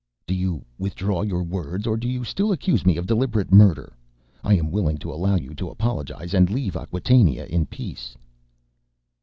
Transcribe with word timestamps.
"Do 0.25 0.33
you 0.33 0.65
withdraw 0.79 1.21
your 1.21 1.43
words, 1.43 1.85
or 1.85 1.95
do 1.95 2.07
you 2.09 2.23
still 2.23 2.51
accuse 2.51 2.87
me 2.87 2.97
of 2.97 3.05
deliberate 3.05 3.51
murder? 3.51 3.93
I 4.43 4.55
am 4.55 4.71
willing 4.71 4.97
to 4.97 5.13
allow 5.13 5.35
you 5.35 5.53
to 5.53 5.69
apologize 5.69 6.33
and 6.33 6.49
leave 6.49 6.73
Acquatainia 6.75 7.45
in 7.45 7.67
peace." 7.67 8.17